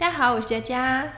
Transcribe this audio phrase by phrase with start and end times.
[0.00, 1.08] 家好，我是佳佳。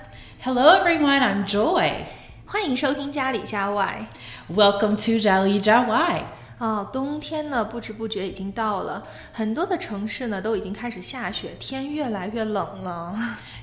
[0.43, 1.21] Hello, everyone.
[1.21, 2.05] I'm Joy.
[2.47, 4.07] 欢迎收听家里家外。
[4.53, 6.23] Welcome to Jali Jawai.
[6.59, 9.03] 哦，冬天呢，不知不觉已经到了，
[9.33, 13.15] 很多的城市呢都已经开始下雪，天越来越冷了。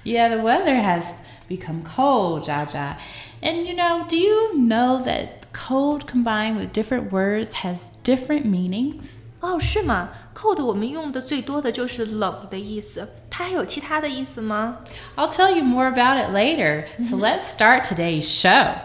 [0.03, 1.05] Yeah, the weather has
[1.49, 2.95] become cold, Jaja.
[3.41, 9.23] And you know, do you know that cold combined with different words has different meanings?
[9.41, 10.09] 哦，是吗？
[10.35, 14.79] cold 我们用的最多的就是冷的意思，它还有其他的意思吗？
[15.15, 16.85] I'll tell you more about it later.
[17.07, 18.75] So let's start today's show.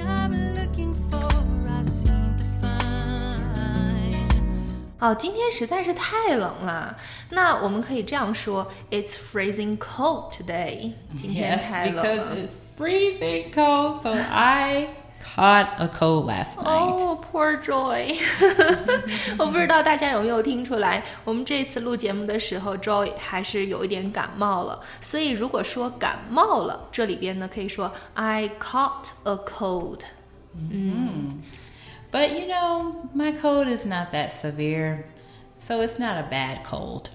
[0.00, 1.18] I'm looking for,
[1.68, 2.72] I seem to find.
[5.00, 6.96] 哦，今天实在是太冷了，
[7.30, 10.92] 那我们可以这样说：It's freezing cold today。
[11.16, 12.36] 今天 Yes, 太冷 because 了。
[12.36, 14.02] it's freezing cold.
[14.02, 14.88] So I
[15.22, 16.64] caught a cold last night.
[16.64, 18.16] 哦、p o o r Joy，
[19.38, 24.80] 我不知道大家有没有听出来，我们这次录节目的时候，Joy 还是有一点感冒了。
[25.00, 30.00] 所以如果说感冒了，这里边呢可以说 I caught a cold。
[32.12, 35.04] But you know, my cold is not that severe.
[35.58, 37.06] So it's not a bad cold.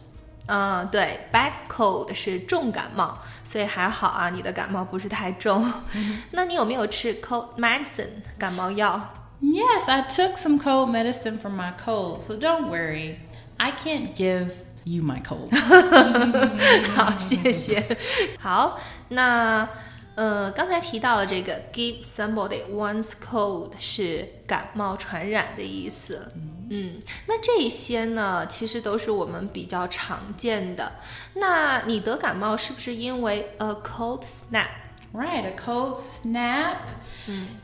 [0.47, 5.71] 嗯，对，bad cold 是重感冒，所以还好啊，你的感冒不是太重。
[6.31, 9.13] 那你有没有吃 cold medicine 感冒药？
[9.41, 13.17] Yes, I took some cold medicine for my cold, so don't worry.
[13.57, 14.49] I can't give
[14.85, 15.49] you my cold.
[16.95, 17.97] 好，谢谢。
[18.39, 18.79] 好，
[19.09, 19.69] 那
[20.15, 26.31] 呃，刚才提到的这个 give somebody one's cold 是感冒传染的意思。
[26.69, 30.91] 嗯，那这些呢，其实都是我们比较常见的。
[31.35, 34.67] 那你得感冒是不是因为 a cold snap？
[35.14, 36.77] right, a cold snap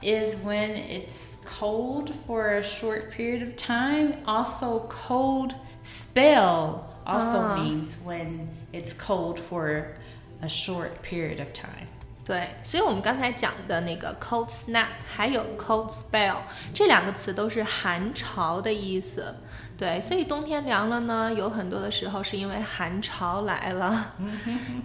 [0.01, 4.13] is when it's cold for a short period of time.
[4.25, 9.97] Also, cold spell also means when it's cold for
[10.41, 11.88] a short period of time.
[12.29, 16.38] 对，所以我们刚才讲的那个 cold snap，还有 cold spell
[16.73, 19.35] 这两个词都是寒潮的意思。
[19.78, 24.13] 对，所以冬天凉了呢，有很多的时候是因为寒潮来了。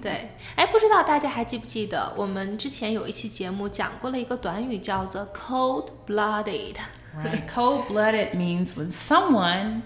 [0.03, 6.75] 对，哎，不知道大家还记不记得，我们之前有一期节目讲过了一个短语，叫做 cold blooded。
[7.17, 7.49] Right.
[7.49, 9.83] Cold blooded means when someone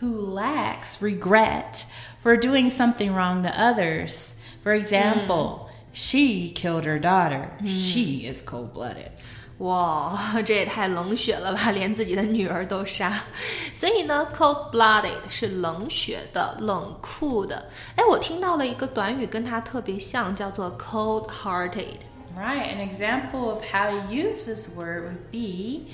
[0.00, 1.84] who lacks regret
[2.22, 4.36] for doing something wrong to others.
[4.62, 7.50] For example, she killed her daughter.
[7.66, 9.10] She is cold blooded.
[9.58, 13.22] 哇，这也太冷血了吧，连自己的女儿都杀。
[13.72, 17.70] 所以呢，cold blooded 是冷血的、冷酷的。
[17.94, 21.98] 哎，我听到了一个短语跟它特别像，叫做 cold hearted。
[22.36, 22.66] Right.
[22.66, 25.86] An example of how to use this word would be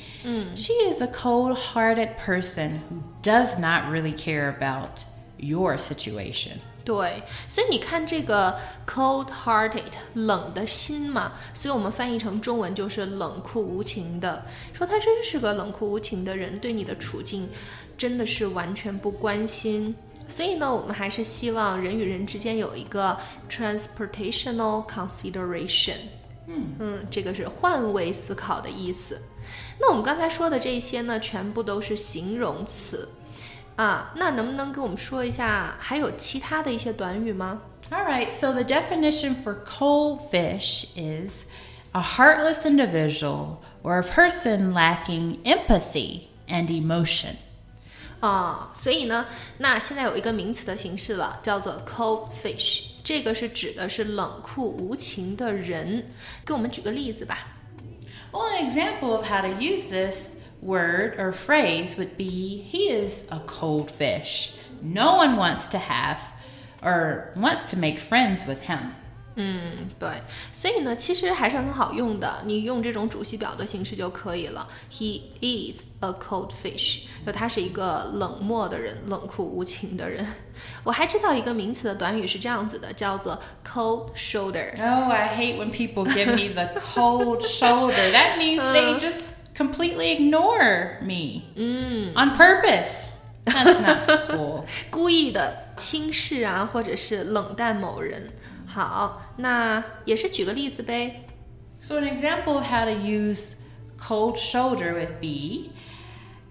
[0.57, 5.05] she is a cold hearted person who does not really care about
[5.37, 6.61] your situation.
[6.86, 8.58] 对，所以你看这个
[8.88, 9.82] cold hearted
[10.14, 14.46] 冷的心嘛，所以我们翻译成中文就是冷酷无情的。
[14.72, 17.50] 说他真是个冷酷无情的人，对你的处境
[17.98, 19.96] 真的是完全不关心。
[20.28, 23.18] 所以呢，我们还是希望人与人之间有一个
[23.50, 25.98] transportational consideration。
[26.48, 29.20] 嗯，这个是换位思考的意思。
[29.80, 33.10] 那我们刚才说的这些呢，全部都是形容词。
[33.77, 37.63] 啊，那能不能给我们说一下，还有其他的一些短语吗？
[37.91, 41.47] All right, so the definition for cold fish is
[41.93, 47.37] a heartless individual or a person lacking empathy and emotion.
[48.21, 49.27] 啊，所以呢，
[49.59, 56.11] 那现在有一个名词的形式了，叫做 cold fish，这个是指的是冷酷无情的人。
[56.45, 57.39] 给我们举个例子吧。
[58.31, 63.27] Well, an example of how to use this word or phrase would be he is
[63.31, 64.57] a cold fish.
[64.83, 66.19] No one wants to have
[66.83, 68.95] or wants to make friends with him.
[69.37, 70.09] 嗯，对，
[70.53, 74.69] 所以呢，其实还是很好用的，你用这种主系表的形式就可以了。
[74.93, 80.27] He is a cold fish，就他是一个冷漠的人，冷酷无情的人。
[80.83, 84.73] 我还知道一个名词的短语是这样子的，叫做 cold shoulder。
[84.73, 88.11] Oh, I hate when people give me the cold shoulder.
[88.11, 91.45] That means they just completely ignore me
[92.15, 93.19] on purpose.
[93.45, 94.67] That's not cool.
[94.91, 98.31] 故意的轻视啊，或者是冷淡某人。
[98.67, 101.23] 好，那也是举个例子呗。
[101.81, 103.55] So, an example of how to use
[103.99, 105.71] cold shoulder would be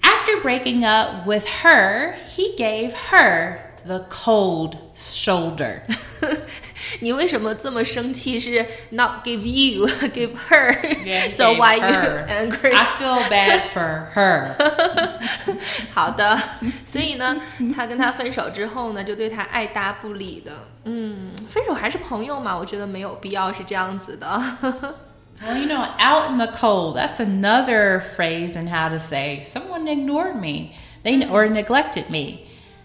[0.02, 5.82] after breaking up with her, he gave her the cold shoulder.
[7.02, 8.40] 你为什么这么生气？
[8.40, 10.76] 是 not give you, give her.
[11.04, 11.90] Yeah, he so gave why her.
[11.90, 12.74] you angry?
[12.74, 14.56] I feel bad for her.
[15.94, 16.40] 好的，
[16.84, 17.40] 所以呢，
[17.76, 20.52] 他跟他分手之后呢，就对他爱答不理的。
[20.86, 24.28] 嗯，分手还是朋友嘛，我觉得没有必要是这样子的。
[25.42, 29.88] Well, you know, out in the cold, that's another phrase in how to say someone
[29.88, 30.74] ignored me.
[31.04, 32.40] They or neglected me.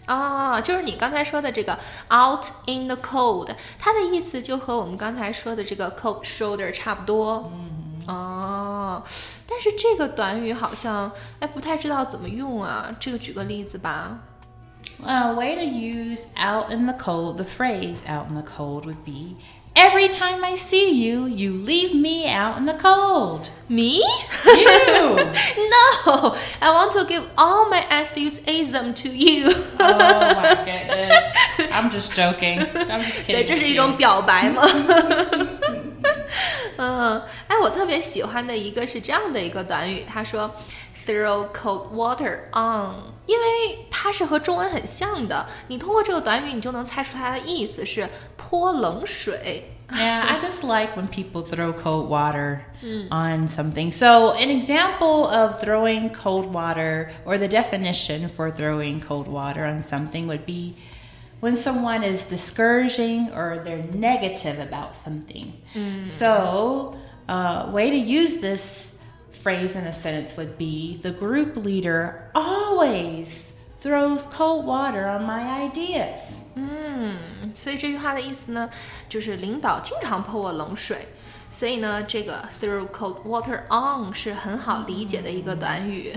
[0.08, 1.78] 啊，就是你刚才说的这个
[2.10, 3.48] out in the cold，
[3.78, 7.50] 它的意思就和我们刚才说的这个 cold shoulder 差不多。
[7.54, 9.02] 嗯，哦，
[9.48, 11.10] 但是这个短语好像
[11.40, 14.18] 哎不太知道怎么用啊，这个举个例子吧。
[15.06, 19.02] A way to use out in the cold, the phrase out in the cold would
[19.04, 19.36] be
[19.74, 23.50] Every time I see you, you leave me out in the cold.
[23.68, 24.00] Me?
[24.46, 25.16] You!
[25.16, 25.86] no,
[26.60, 29.48] I want to give all my enthusiasm to you.
[29.78, 31.12] oh my goodness.
[31.72, 32.60] I'm just joking.
[32.60, 33.46] I'm just 对， kidding.
[33.46, 33.82] 这是 with 一 you.
[33.82, 34.62] 种表白吗？
[36.76, 40.50] 嗯，哎，我特别喜欢的一个是这样的一个短语，他说
[41.06, 42.94] throw cold water on，
[43.26, 49.64] 因为它是和中文很像的，你通过这个短语，你就能猜出它的意思是泼冷水。
[49.91, 53.07] Yeah, I just like when people throw cold water mm.
[53.11, 53.91] on something.
[53.91, 59.81] So, an example of throwing cold water, or the definition for throwing cold water on
[59.81, 60.75] something, would be
[61.39, 65.53] when someone is discouraging or they're negative about something.
[65.73, 66.05] Mm.
[66.05, 68.99] So, a way to use this
[69.31, 75.70] phrase in a sentence would be the group leader always throws cold water on my
[75.70, 76.42] ideas.
[77.54, 78.68] 所以这句话的意思呢，
[79.08, 81.08] 就是领导经常泼我冷水。
[81.50, 86.12] 所以呢，这个 throw cold water on 是很好理解的一个短语。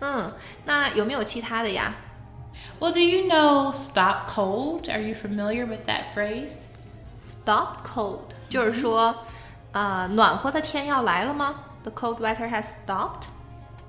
[0.00, 0.32] 嗯，
[0.64, 1.94] 那有没有其他的呀？
[2.78, 4.88] Well, do you know stop cold?
[4.90, 6.68] Are you familiar with that phrase?
[7.18, 9.14] Stop cold，就是说，
[9.72, 11.56] 呃，暖和的天要来了吗？
[11.82, 13.24] The cold weather has stopped。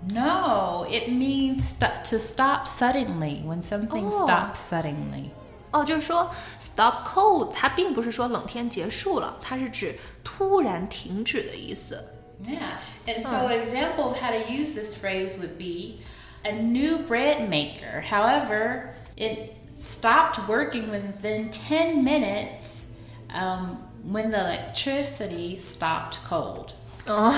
[0.09, 4.25] No, it means st- to stop suddenly when something Oh.
[4.25, 5.29] stops suddenly.
[5.71, 6.29] 哦，就是说
[6.59, 12.03] stop cold，它并不是说冷天结束了，它是指突然停止的意思。
[12.43, 12.79] Yeah.
[13.05, 15.99] And so, an example of how to use this phrase would be
[16.43, 18.01] a new bread maker.
[18.09, 22.85] However, it stopped working within 10 minutes
[23.29, 23.77] um,
[24.11, 26.73] when the electricity stopped cold.
[27.07, 27.33] 哦，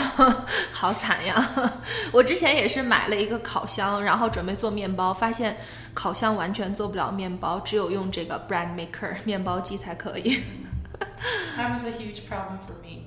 [0.72, 1.74] 好惨呀！
[2.12, 5.56] 我之前也是买了一个烤箱，然后准备做面包，发现
[5.94, 10.44] 烤箱完全做不了面包，只有用这个 bread maker 面包机才可以。
[11.58, 13.04] That was a huge problem for me.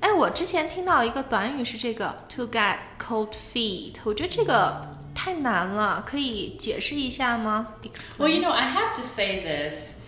[0.00, 7.66] 哎，我之前听到一个短语是这个 to get cold feet，我觉得这个太难了，可以解释一下吗
[8.18, 10.02] Well, you know, I have to say this.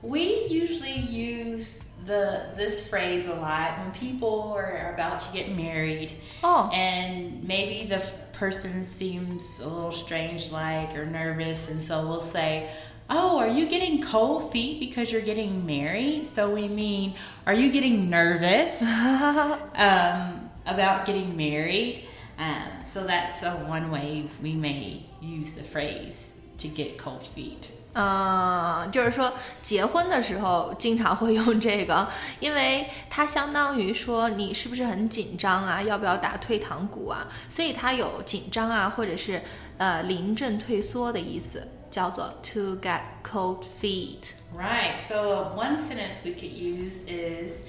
[0.00, 0.18] We
[0.48, 6.13] usually use the this phrase a lot when people are about to get married,
[6.43, 6.69] Oh.
[6.73, 12.19] and maybe the f- person seems a little strange, like or nervous, and so we'll
[12.19, 12.69] say.
[13.13, 16.25] Oh, are you getting cold feet because you're getting married?
[16.25, 17.15] So we mean,
[17.45, 18.81] are you getting nervous
[19.75, 22.05] um, about getting married?
[22.37, 27.71] Um, so that's uh, one way we may use the phrase to get cold feet.
[27.94, 29.32] 嗯，就是说
[29.62, 32.06] 结婚的时候经常会用这个，
[32.40, 39.40] 因为它相当于说你是不是很紧张啊，要不要打退堂鼓啊，所以它有紧张啊，或者是
[39.78, 44.32] 呃临阵退缩的意思，叫做 to get cold feet。
[44.54, 44.98] Right.
[44.98, 47.64] So uh, one sentence we could use is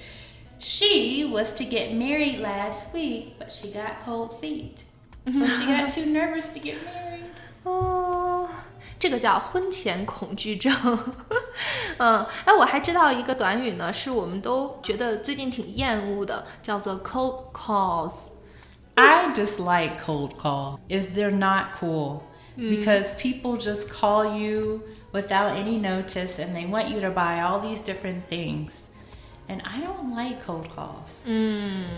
[0.60, 4.84] She was to get married last week, but she got cold feet.
[5.24, 7.11] So she got too nervous to get married.
[9.02, 10.72] 哦，这个叫婚前恐惧症。
[11.98, 18.30] 嗯，哎，我还知道一个短语呢，是我们都觉得最近挺厌恶的，叫做 cold calls。
[18.94, 20.78] I dislike cold call.
[20.88, 22.22] Is they're not cool
[22.56, 27.60] because people just call you without any notice and they want you to buy all
[27.60, 28.88] these different things.
[29.45, 31.25] And I don't like cold calls.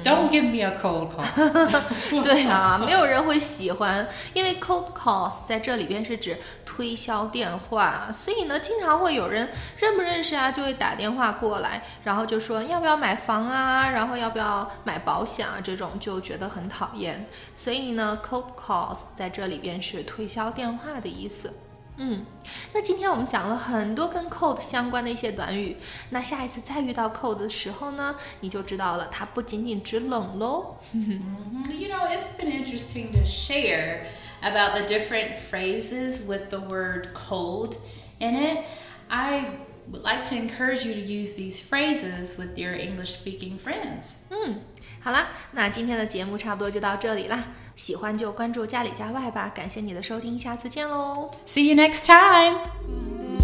[0.03, 1.23] Don't give me a cold call.
[2.23, 6.35] 对啊，没有人会喜欢，因为 cold calls 在这里边是指
[6.65, 9.47] 推销电话，所以呢，经常会有人
[9.77, 17.27] 认不认识啊，就会打电话过来，然后就说要不要买房啊，然后要不要买保险啊，这种就觉得很讨厌。
[17.53, 21.53] 所以呢，cold calls 在这里边是推销电话的意思。
[21.97, 22.25] 嗯，
[22.73, 25.77] 那今天我们讲了很多跟 cold 相关的一些短语，
[26.09, 30.75] 那下一次再遇到 cold 的时候呢，你就知道了，它不仅仅指冷喽。
[30.93, 34.07] You know, it's been interesting to share
[34.41, 37.77] about the different phrases with the word cold
[38.19, 38.65] in it,
[39.07, 39.45] I
[39.89, 44.25] would like to encourage you to use these phrases with your English speaking friends.
[44.31, 44.61] 嗯，
[44.99, 47.45] 好啦，那今天的节目差不多就到这里啦。
[47.75, 51.29] 喜欢就关注家里家外吧，感谢你的收听，下次见喽。
[51.47, 53.34] See you next time.